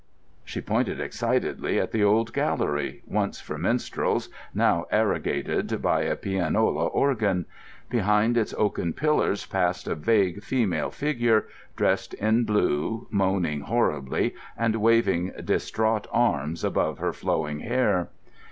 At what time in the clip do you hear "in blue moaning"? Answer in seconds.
12.15-13.59